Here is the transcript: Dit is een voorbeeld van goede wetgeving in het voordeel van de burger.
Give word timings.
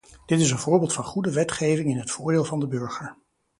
Dit 0.25 0.39
is 0.39 0.51
een 0.51 0.57
voorbeeld 0.57 0.93
van 0.93 1.03
goede 1.03 1.31
wetgeving 1.31 1.89
in 1.89 1.97
het 1.97 2.11
voordeel 2.11 2.43
van 2.45 2.59
de 2.59 2.67
burger. 2.67 3.17